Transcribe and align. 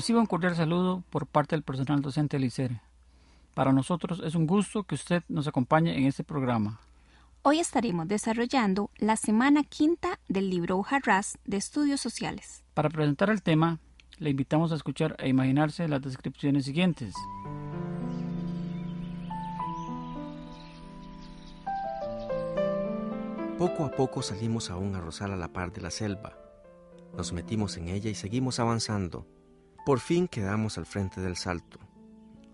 Reciba 0.00 0.18
un 0.18 0.24
cordial 0.24 0.56
saludo 0.56 1.04
por 1.10 1.26
parte 1.26 1.54
del 1.54 1.62
personal 1.62 2.00
docente 2.00 2.38
del 2.38 2.46
ICER. 2.46 2.80
Para 3.52 3.70
nosotros 3.70 4.22
es 4.24 4.34
un 4.34 4.46
gusto 4.46 4.84
que 4.84 4.94
usted 4.94 5.22
nos 5.28 5.46
acompañe 5.46 5.94
en 5.98 6.06
este 6.06 6.24
programa. 6.24 6.80
Hoy 7.42 7.58
estaremos 7.58 8.08
desarrollando 8.08 8.88
la 8.96 9.16
semana 9.16 9.62
quinta 9.62 10.18
del 10.26 10.48
libro 10.48 10.78
Ujarras 10.78 11.36
de 11.44 11.58
Estudios 11.58 12.00
Sociales. 12.00 12.64
Para 12.72 12.88
presentar 12.88 13.28
el 13.28 13.42
tema, 13.42 13.78
le 14.16 14.30
invitamos 14.30 14.72
a 14.72 14.76
escuchar 14.76 15.16
e 15.18 15.28
imaginarse 15.28 15.86
las 15.86 16.00
descripciones 16.00 16.64
siguientes. 16.64 17.12
Poco 23.58 23.84
a 23.84 23.90
poco 23.90 24.22
salimos 24.22 24.70
a 24.70 24.78
un 24.78 24.94
arrozal 24.94 25.32
a 25.32 25.36
la 25.36 25.48
par 25.48 25.74
de 25.74 25.82
la 25.82 25.90
selva. 25.90 26.38
Nos 27.14 27.34
metimos 27.34 27.76
en 27.76 27.88
ella 27.88 28.08
y 28.08 28.14
seguimos 28.14 28.60
avanzando 28.60 29.26
por 29.84 30.00
fin 30.00 30.28
quedamos 30.28 30.78
al 30.78 30.86
frente 30.86 31.20
del 31.20 31.36
salto. 31.36 31.78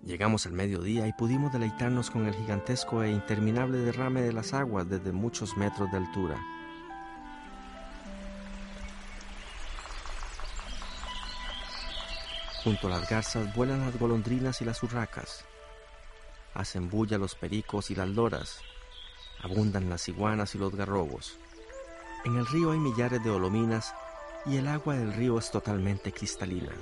Llegamos 0.03 0.47
al 0.47 0.53
mediodía 0.53 1.07
y 1.09 1.13
pudimos 1.13 1.53
deleitarnos 1.53 2.11
con 2.11 2.27
el 2.27 2.35
gigantesco 2.35 3.03
e 3.03 3.11
interminable 3.11 3.79
derrame 3.79 4.23
de 4.23 4.33
las 4.33 4.55
aguas 4.55 4.89
desde 4.89 5.11
muchos 5.11 5.57
metros 5.57 5.91
de 5.91 5.97
altura. 5.97 6.41
Junto 12.63 12.87
a 12.87 12.91
las 12.91 13.09
garzas 13.09 13.55
vuelan 13.55 13.81
las 13.81 13.99
golondrinas 13.99 14.63
y 14.63 14.65
las 14.65 14.83
urracas. 14.83 15.45
Hacen 16.55 16.89
bulla 16.89 17.19
los 17.19 17.35
pericos 17.35 17.91
y 17.91 17.97
las 17.97 18.09
loras. 18.09 18.61
Abundan 19.43 19.91
las 19.91 20.09
iguanas 20.09 20.55
y 20.55 20.59
los 20.59 20.75
garrobos. 20.75 21.37
En 22.25 22.37
el 22.37 22.47
río 22.47 22.71
hay 22.73 22.79
millares 22.79 23.23
de 23.23 23.31
olominas 23.31 23.95
y 24.47 24.57
el 24.57 24.69
agua 24.69 24.97
del 24.97 25.13
río 25.13 25.39
es 25.39 25.51
totalmente 25.51 26.13
cristalina. 26.13 26.73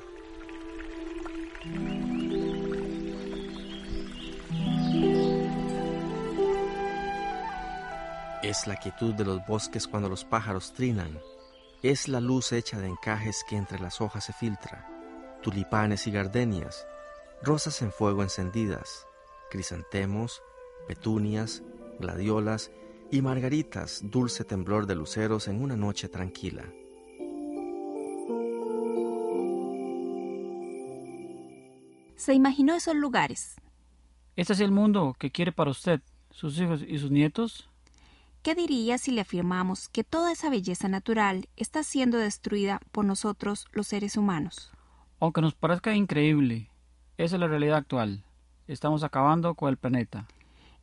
Es 8.43 8.67
la 8.67 8.77
quietud 8.77 9.15
de 9.15 9.25
los 9.25 9.45
bosques 9.47 9.89
cuando 9.89 10.09
los 10.09 10.25
pájaros 10.25 10.75
trinan. 10.75 11.19
Es 11.83 12.09
la 12.09 12.21
luz 12.21 12.53
hecha 12.53 12.79
de 12.79 12.89
encajes 12.89 13.43
que 13.49 13.57
entre 13.57 13.79
las 13.79 14.01
hojas 14.03 14.25
se 14.25 14.33
filtra. 14.35 14.87
Tulipanes 15.43 16.07
y 16.07 16.11
gardenias, 16.11 16.87
rosas 17.43 17.81
en 17.83 17.91
fuego 17.91 18.23
encendidas, 18.23 19.07
crisantemos, 19.51 20.43
petunias, 20.87 21.63
gladiolas 21.99 22.71
y 23.11 23.23
margaritas, 23.23 24.03
dulce 24.05 24.45
temblor 24.45 24.87
de 24.87 24.97
luceros 24.97 25.49
en 25.49 25.63
una 25.63 25.77
noche 25.77 26.09
tranquila. 26.09 26.65
Se 32.25 32.33
imaginó 32.33 32.75
esos 32.75 32.97
lugares. 32.97 33.57
¿Este 34.35 34.55
es 34.55 34.61
el 34.61 34.71
mundo 34.71 35.15
que 35.19 35.31
quiere 35.31 35.53
para 35.53 35.71
usted, 35.71 36.01
sus 36.31 36.59
hijos 36.59 36.83
y 36.83 36.99
sus 36.99 37.11
nietos? 37.11 37.69
¿Qué 38.43 38.55
diría 38.55 38.97
si 38.97 39.11
le 39.11 39.21
afirmamos 39.21 39.91
que 39.91 40.05
toda 40.05 40.33
esa 40.33 40.49
belleza 40.49 40.89
natural 40.89 41.49
está 41.57 41.83
siendo 41.83 42.17
destruida 42.17 42.81
por 42.93 43.05
nosotros 43.05 43.67
los 43.73 43.89
seres 43.89 44.17
humanos? 44.17 44.73
Aunque 45.21 45.43
nos 45.43 45.55
parezca 45.55 45.95
increíble, 45.95 46.71
esa 47.19 47.37
es 47.37 47.41
la 47.41 47.47
realidad 47.47 47.77
actual. 47.77 48.25
Estamos 48.69 49.05
acabando 49.05 49.55
con 49.55 49.69
el 49.69 49.77
planeta. 49.77 50.27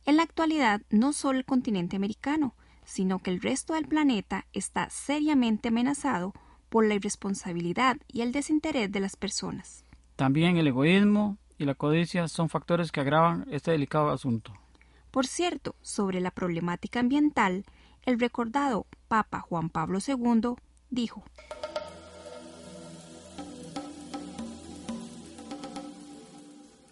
En 0.06 0.16
la 0.16 0.22
actualidad, 0.22 0.82
no 0.90 1.12
solo 1.12 1.40
el 1.40 1.44
continente 1.44 1.96
americano, 1.96 2.54
sino 2.84 3.18
que 3.18 3.30
el 3.30 3.40
resto 3.40 3.74
del 3.74 3.88
planeta 3.88 4.46
está 4.52 4.90
seriamente 4.90 5.68
amenazado 5.68 6.34
por 6.68 6.86
la 6.86 6.94
irresponsabilidad 6.94 7.96
y 8.06 8.20
el 8.20 8.30
desinterés 8.30 8.92
de 8.92 9.00
las 9.00 9.16
personas. 9.16 9.84
También 10.22 10.56
el 10.56 10.68
egoísmo 10.68 11.36
y 11.58 11.64
la 11.64 11.74
codicia 11.74 12.28
son 12.28 12.48
factores 12.48 12.92
que 12.92 13.00
agravan 13.00 13.44
este 13.50 13.72
delicado 13.72 14.10
asunto. 14.10 14.52
Por 15.10 15.26
cierto, 15.26 15.74
sobre 15.82 16.20
la 16.20 16.30
problemática 16.30 17.00
ambiental, 17.00 17.64
el 18.04 18.20
recordado 18.20 18.86
Papa 19.08 19.40
Juan 19.40 19.68
Pablo 19.68 19.98
II 19.98 20.54
dijo 20.90 21.24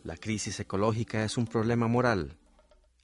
La 0.02 0.16
crisis 0.16 0.58
ecológica 0.58 1.22
es 1.22 1.36
un 1.36 1.46
problema 1.46 1.86
moral. 1.86 2.36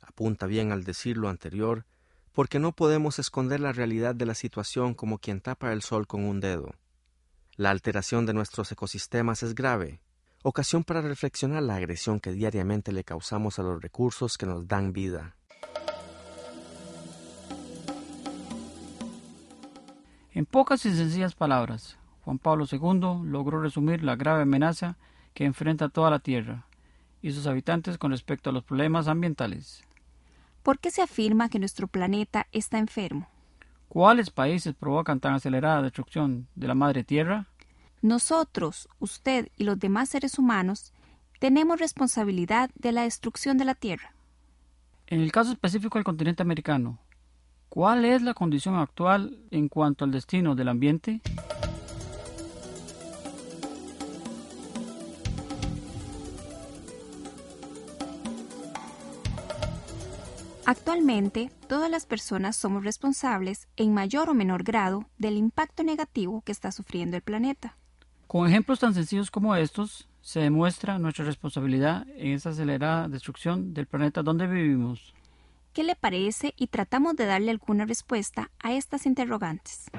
Apunta 0.02 0.46
bien 0.46 0.72
al 0.72 0.82
decir 0.82 1.18
lo 1.18 1.28
anterior, 1.28 1.86
porque 2.32 2.58
no 2.58 2.72
podemos 2.72 3.20
esconder 3.20 3.60
la 3.60 3.70
realidad 3.70 4.16
de 4.16 4.26
la 4.26 4.34
situación 4.34 4.94
como 4.94 5.18
quien 5.18 5.40
tapa 5.40 5.72
el 5.72 5.82
sol 5.82 6.08
con 6.08 6.24
un 6.24 6.40
dedo. 6.40 6.74
La 7.54 7.70
alteración 7.70 8.26
de 8.26 8.34
nuestros 8.34 8.72
ecosistemas 8.72 9.44
es 9.44 9.54
grave 9.54 10.00
ocasión 10.48 10.84
para 10.84 11.00
reflexionar 11.00 11.60
la 11.64 11.74
agresión 11.74 12.20
que 12.20 12.30
diariamente 12.30 12.92
le 12.92 13.02
causamos 13.02 13.58
a 13.58 13.64
los 13.64 13.82
recursos 13.82 14.38
que 14.38 14.46
nos 14.46 14.68
dan 14.68 14.92
vida. 14.92 15.34
En 20.32 20.46
pocas 20.46 20.86
y 20.86 20.94
sencillas 20.94 21.34
palabras, 21.34 21.98
Juan 22.20 22.38
Pablo 22.38 22.66
II 22.70 23.28
logró 23.28 23.60
resumir 23.60 24.04
la 24.04 24.14
grave 24.14 24.42
amenaza 24.42 24.96
que 25.34 25.44
enfrenta 25.44 25.88
toda 25.88 26.10
la 26.10 26.20
Tierra 26.20 26.66
y 27.22 27.32
sus 27.32 27.48
habitantes 27.48 27.98
con 27.98 28.12
respecto 28.12 28.50
a 28.50 28.52
los 28.52 28.62
problemas 28.62 29.08
ambientales. 29.08 29.82
¿Por 30.62 30.78
qué 30.78 30.92
se 30.92 31.02
afirma 31.02 31.48
que 31.48 31.58
nuestro 31.58 31.88
planeta 31.88 32.46
está 32.52 32.78
enfermo? 32.78 33.28
¿Cuáles 33.88 34.30
países 34.30 34.74
provocan 34.74 35.18
tan 35.18 35.34
acelerada 35.34 35.82
destrucción 35.82 36.46
de 36.54 36.68
la 36.68 36.74
Madre 36.74 37.02
Tierra? 37.02 37.46
Nosotros, 38.02 38.88
usted 38.98 39.48
y 39.56 39.64
los 39.64 39.78
demás 39.78 40.10
seres 40.10 40.38
humanos 40.38 40.92
tenemos 41.38 41.80
responsabilidad 41.80 42.70
de 42.74 42.92
la 42.92 43.02
destrucción 43.02 43.58
de 43.58 43.64
la 43.64 43.74
Tierra. 43.74 44.14
En 45.06 45.20
el 45.20 45.32
caso 45.32 45.52
específico 45.52 45.98
del 45.98 46.04
continente 46.04 46.42
americano, 46.42 46.98
¿cuál 47.68 48.04
es 48.04 48.22
la 48.22 48.34
condición 48.34 48.76
actual 48.76 49.38
en 49.50 49.68
cuanto 49.68 50.04
al 50.04 50.10
destino 50.10 50.54
del 50.54 50.68
ambiente? 50.68 51.20
Actualmente, 60.68 61.52
todas 61.68 61.88
las 61.88 62.06
personas 62.06 62.56
somos 62.56 62.82
responsables, 62.82 63.68
en 63.76 63.94
mayor 63.94 64.28
o 64.28 64.34
menor 64.34 64.64
grado, 64.64 65.04
del 65.16 65.36
impacto 65.36 65.84
negativo 65.84 66.42
que 66.42 66.50
está 66.50 66.72
sufriendo 66.72 67.16
el 67.16 67.22
planeta. 67.22 67.76
Con 68.36 68.46
ejemplos 68.46 68.80
tan 68.80 68.92
sencillos 68.92 69.30
como 69.30 69.56
estos, 69.56 70.06
se 70.20 70.40
demuestra 70.40 70.98
nuestra 70.98 71.24
responsabilidad 71.24 72.06
en 72.18 72.32
esa 72.32 72.50
acelerada 72.50 73.08
destrucción 73.08 73.72
del 73.72 73.86
planeta 73.86 74.22
donde 74.22 74.46
vivimos. 74.46 75.14
¿Qué 75.72 75.82
le 75.82 75.96
parece? 75.96 76.52
Y 76.58 76.66
tratamos 76.66 77.16
de 77.16 77.24
darle 77.24 77.50
alguna 77.50 77.86
respuesta 77.86 78.50
a 78.62 78.74
estas 78.74 79.06
interrogantes. 79.06 79.90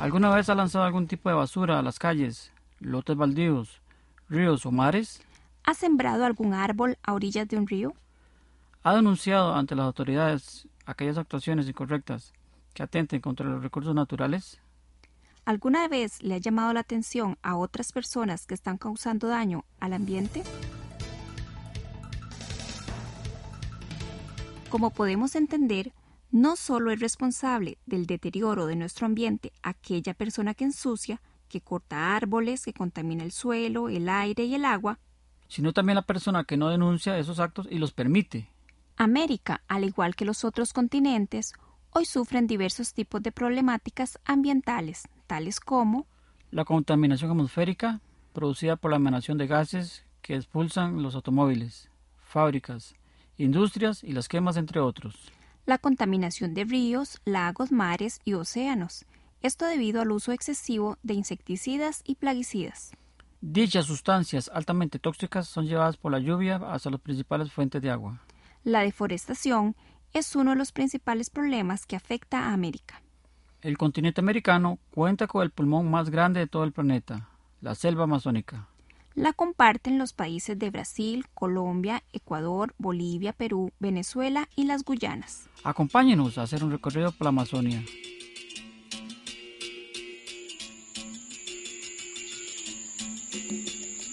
¿Alguna 0.00 0.34
vez 0.34 0.48
ha 0.48 0.54
lanzado 0.54 0.86
algún 0.86 1.06
tipo 1.06 1.28
de 1.28 1.34
basura 1.34 1.78
a 1.78 1.82
las 1.82 1.98
calles, 1.98 2.50
lotes 2.80 3.18
baldíos, 3.18 3.82
ríos 4.30 4.64
o 4.64 4.70
mares? 4.70 5.20
¿Ha 5.64 5.74
sembrado 5.74 6.24
algún 6.24 6.54
árbol 6.54 6.96
a 7.02 7.12
orillas 7.12 7.46
de 7.48 7.58
un 7.58 7.66
río? 7.66 7.92
¿Ha 8.82 8.94
denunciado 8.94 9.54
ante 9.54 9.74
las 9.74 9.84
autoridades 9.84 10.66
aquellas 10.86 11.18
actuaciones 11.18 11.68
incorrectas 11.68 12.32
que 12.78 12.84
atenten 12.84 13.20
contra 13.20 13.44
los 13.44 13.60
recursos 13.60 13.92
naturales? 13.92 14.60
¿Alguna 15.44 15.88
vez 15.88 16.22
le 16.22 16.34
ha 16.34 16.38
llamado 16.38 16.72
la 16.72 16.78
atención 16.78 17.36
a 17.42 17.56
otras 17.56 17.90
personas 17.90 18.46
que 18.46 18.54
están 18.54 18.78
causando 18.78 19.26
daño 19.26 19.64
al 19.80 19.94
ambiente? 19.94 20.44
Como 24.70 24.90
podemos 24.90 25.34
entender, 25.34 25.92
no 26.30 26.54
solo 26.54 26.92
es 26.92 27.00
responsable 27.00 27.78
del 27.84 28.06
deterioro 28.06 28.66
de 28.66 28.76
nuestro 28.76 29.06
ambiente 29.06 29.52
aquella 29.64 30.14
persona 30.14 30.54
que 30.54 30.62
ensucia, 30.62 31.20
que 31.48 31.60
corta 31.60 32.14
árboles, 32.14 32.64
que 32.64 32.74
contamina 32.74 33.24
el 33.24 33.32
suelo, 33.32 33.88
el 33.88 34.08
aire 34.08 34.44
y 34.44 34.54
el 34.54 34.64
agua, 34.64 35.00
sino 35.48 35.72
también 35.72 35.96
la 35.96 36.02
persona 36.02 36.44
que 36.44 36.56
no 36.56 36.68
denuncia 36.68 37.18
esos 37.18 37.40
actos 37.40 37.66
y 37.68 37.78
los 37.78 37.92
permite. 37.92 38.52
América, 38.96 39.62
al 39.66 39.82
igual 39.82 40.14
que 40.14 40.24
los 40.24 40.44
otros 40.44 40.72
continentes, 40.72 41.54
hoy 41.98 42.04
sufren 42.04 42.46
diversos 42.46 42.94
tipos 42.94 43.20
de 43.24 43.32
problemáticas 43.32 44.20
ambientales, 44.24 45.08
tales 45.26 45.58
como 45.58 46.06
la 46.52 46.64
contaminación 46.64 47.32
atmosférica 47.32 48.00
producida 48.32 48.76
por 48.76 48.92
la 48.92 48.98
emanación 48.98 49.36
de 49.36 49.48
gases 49.48 50.04
que 50.22 50.36
expulsan 50.36 51.02
los 51.02 51.16
automóviles, 51.16 51.90
fábricas, 52.22 52.94
industrias 53.36 54.04
y 54.04 54.12
las 54.12 54.28
quemas, 54.28 54.56
entre 54.56 54.78
otros. 54.78 55.32
La 55.66 55.78
contaminación 55.78 56.54
de 56.54 56.64
ríos, 56.64 57.20
lagos, 57.24 57.72
mares 57.72 58.20
y 58.24 58.34
océanos. 58.34 59.04
Esto 59.42 59.66
debido 59.66 60.00
al 60.00 60.12
uso 60.12 60.30
excesivo 60.30 60.98
de 61.02 61.14
insecticidas 61.14 62.02
y 62.04 62.14
plaguicidas. 62.14 62.92
Dichas 63.40 63.86
sustancias 63.86 64.48
altamente 64.54 65.00
tóxicas 65.00 65.48
son 65.48 65.66
llevadas 65.66 65.96
por 65.96 66.12
la 66.12 66.20
lluvia 66.20 66.60
hacia 66.72 66.92
las 66.92 67.00
principales 67.00 67.50
fuentes 67.50 67.82
de 67.82 67.90
agua. 67.90 68.20
La 68.62 68.82
deforestación 68.82 69.74
es 70.12 70.34
uno 70.36 70.50
de 70.52 70.56
los 70.56 70.72
principales 70.72 71.30
problemas 71.30 71.86
que 71.86 71.96
afecta 71.96 72.46
a 72.46 72.52
América. 72.52 73.02
El 73.60 73.76
continente 73.76 74.20
americano 74.20 74.78
cuenta 74.90 75.26
con 75.26 75.42
el 75.42 75.50
pulmón 75.50 75.90
más 75.90 76.10
grande 76.10 76.40
de 76.40 76.46
todo 76.46 76.64
el 76.64 76.72
planeta, 76.72 77.28
la 77.60 77.74
selva 77.74 78.04
amazónica. 78.04 78.68
La 79.14 79.32
comparten 79.32 79.98
los 79.98 80.12
países 80.12 80.56
de 80.58 80.70
Brasil, 80.70 81.26
Colombia, 81.34 82.04
Ecuador, 82.12 82.72
Bolivia, 82.78 83.32
Perú, 83.32 83.72
Venezuela 83.80 84.48
y 84.54 84.64
las 84.64 84.84
Guyanas. 84.84 85.48
Acompáñenos 85.64 86.38
a 86.38 86.42
hacer 86.42 86.62
un 86.62 86.70
recorrido 86.70 87.10
por 87.10 87.24
la 87.24 87.30
Amazonia. 87.30 87.84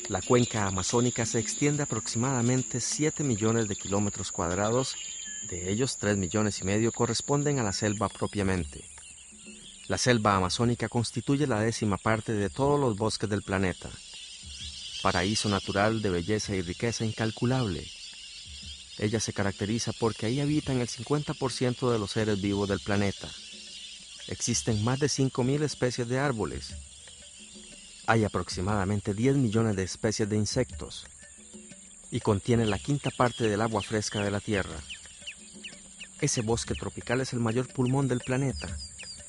La 0.10 0.22
cuenca 0.22 0.68
amazónica 0.68 1.26
se 1.26 1.40
extiende 1.40 1.84
aproximadamente 1.84 2.80
7 2.80 3.24
millones 3.24 3.68
de 3.68 3.76
kilómetros 3.76 4.32
cuadrados, 4.32 4.96
de 5.50 5.72
ellos 5.72 5.98
3 5.98 6.18
millones 6.18 6.60
y 6.62 6.64
medio 6.64 6.92
corresponden 6.92 7.60
a 7.60 7.64
la 7.64 7.74
selva 7.74 8.10
propiamente. 8.10 8.84
La 9.88 9.98
selva 9.98 10.36
amazónica 10.36 10.90
constituye 10.90 11.48
la 11.48 11.60
décima 11.60 11.98
parte 11.98 12.34
de 12.34 12.50
todos 12.50 12.80
los 12.80 12.98
bosques 12.98 13.30
del 13.30 13.44
planeta, 13.44 13.90
paraíso 15.02 15.50
natural 15.50 16.02
de 16.02 16.10
belleza 16.10 16.56
y 16.56 16.62
riqueza 16.62 17.06
incalculable. 17.06 17.86
Ella 18.98 19.20
se 19.20 19.34
caracteriza 19.34 19.92
porque 19.94 20.26
ahí 20.26 20.40
habitan 20.40 20.82
el 20.82 20.88
50% 20.88 21.92
de 21.92 22.00
los 22.00 22.12
seres 22.12 22.42
vivos 22.42 22.68
del 22.68 22.80
planeta. 22.80 23.30
Existen 24.28 24.84
más 24.84 25.00
de 25.00 25.08
5.000 25.08 25.64
especies 25.64 26.08
de 26.08 26.18
árboles, 26.18 26.74
hay 28.08 28.24
aproximadamente 28.24 29.14
10 29.14 29.38
millones 29.38 29.76
de 29.76 29.84
especies 29.84 30.30
de 30.30 30.38
insectos 30.38 31.06
y 32.12 32.20
contiene 32.20 32.66
la 32.66 32.78
quinta 32.78 33.10
parte 33.10 33.48
del 33.48 33.62
agua 33.62 33.82
fresca 33.82 34.24
de 34.24 34.30
la 34.30 34.40
Tierra. 34.40 34.78
Ese 36.22 36.42
bosque 36.42 36.76
tropical 36.76 37.22
es 37.22 37.34
el 37.34 37.40
mayor 37.40 37.72
pulmón 37.72 38.08
del 38.08 38.20
planeta. 38.20 38.68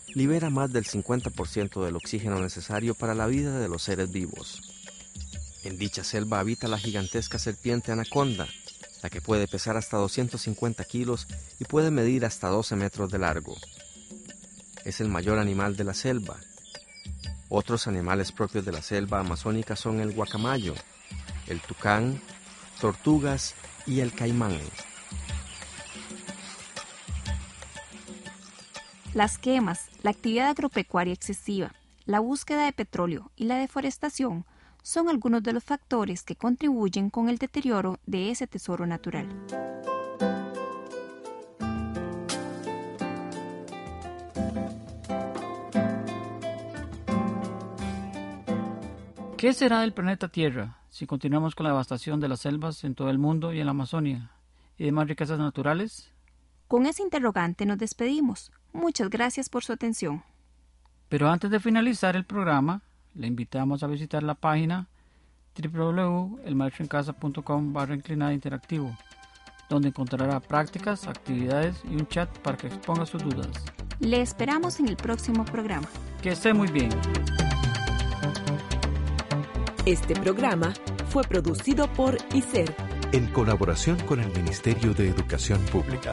Libera 0.08 0.50
más 0.50 0.72
del 0.72 0.84
50% 0.84 1.84
del 1.84 1.96
oxígeno 1.96 2.40
necesario 2.40 2.94
para 2.94 3.14
la 3.14 3.26
vida 3.26 3.58
de 3.58 3.68
los 3.68 3.82
seres 3.82 4.10
vivos. 4.10 4.60
En 5.64 5.76
dicha 5.78 6.04
selva 6.04 6.40
habita 6.40 6.68
la 6.68 6.78
gigantesca 6.78 7.38
serpiente 7.38 7.92
anaconda, 7.92 8.46
la 9.02 9.10
que 9.10 9.20
puede 9.20 9.48
pesar 9.48 9.76
hasta 9.76 9.96
250 9.96 10.84
kilos 10.84 11.26
y 11.58 11.64
puede 11.64 11.90
medir 11.90 12.24
hasta 12.24 12.48
12 12.48 12.76
metros 12.76 13.10
de 13.10 13.18
largo. 13.18 13.56
Es 14.84 15.00
el 15.00 15.08
mayor 15.08 15.38
animal 15.38 15.76
de 15.76 15.84
la 15.84 15.94
selva 15.94 16.38
otros 17.48 17.86
animales 17.86 18.32
propios 18.32 18.64
de 18.64 18.72
la 18.72 18.82
selva 18.82 19.20
amazónica 19.20 19.76
son 19.76 20.00
el 20.00 20.12
guacamayo, 20.12 20.74
el 21.46 21.60
tucán, 21.60 22.20
tortugas 22.80 23.54
y 23.86 24.00
el 24.00 24.12
caimán. 24.12 24.58
Las 29.16 29.38
quemas, 29.38 29.88
la 30.02 30.10
actividad 30.10 30.50
agropecuaria 30.50 31.14
excesiva, 31.14 31.72
la 32.04 32.20
búsqueda 32.20 32.66
de 32.66 32.74
petróleo 32.74 33.32
y 33.34 33.46
la 33.46 33.56
deforestación 33.56 34.44
son 34.82 35.08
algunos 35.08 35.42
de 35.42 35.54
los 35.54 35.64
factores 35.64 36.22
que 36.22 36.36
contribuyen 36.36 37.08
con 37.08 37.30
el 37.30 37.38
deterioro 37.38 37.98
de 38.04 38.30
ese 38.30 38.46
tesoro 38.46 38.86
natural. 38.86 39.26
¿Qué 49.38 49.54
será 49.54 49.80
del 49.80 49.94
planeta 49.94 50.28
Tierra 50.28 50.76
si 50.90 51.06
continuamos 51.06 51.54
con 51.54 51.64
la 51.64 51.70
devastación 51.70 52.20
de 52.20 52.28
las 52.28 52.40
selvas 52.40 52.84
en 52.84 52.94
todo 52.94 53.08
el 53.08 53.16
mundo 53.16 53.54
y 53.54 53.60
en 53.60 53.64
la 53.64 53.70
Amazonia 53.70 54.32
y 54.76 54.84
demás 54.84 55.08
riquezas 55.08 55.38
naturales? 55.38 56.12
Con 56.68 56.84
ese 56.84 57.02
interrogante 57.02 57.64
nos 57.64 57.78
despedimos. 57.78 58.50
Muchas 58.76 59.08
gracias 59.08 59.48
por 59.48 59.64
su 59.64 59.72
atención. 59.72 60.22
Pero 61.08 61.30
antes 61.30 61.50
de 61.50 61.60
finalizar 61.60 62.14
el 62.14 62.26
programa, 62.26 62.82
le 63.14 63.26
invitamos 63.26 63.82
a 63.82 63.86
visitar 63.86 64.22
la 64.22 64.34
página 64.34 64.86
www.elmaestroencasa.com 65.58 67.72
barra 67.72 67.94
inclinada 67.94 68.34
interactivo, 68.34 68.94
donde 69.70 69.88
encontrará 69.88 70.40
prácticas, 70.40 71.06
actividades 71.06 71.80
y 71.90 71.94
un 71.94 72.06
chat 72.06 72.28
para 72.40 72.58
que 72.58 72.66
exponga 72.66 73.06
sus 73.06 73.22
dudas. 73.22 73.48
Le 74.00 74.20
esperamos 74.20 74.78
en 74.78 74.88
el 74.88 74.96
próximo 74.96 75.46
programa. 75.46 75.88
Que 76.20 76.32
esté 76.32 76.52
muy 76.52 76.68
bien. 76.68 76.90
Este 79.86 80.14
programa 80.16 80.74
fue 81.08 81.24
producido 81.24 81.90
por 81.94 82.18
ICER. 82.34 82.74
En 83.12 83.26
colaboración 83.28 83.98
con 84.00 84.20
el 84.20 84.30
Ministerio 84.32 84.92
de 84.92 85.08
Educación 85.08 85.62
Pública. 85.72 86.12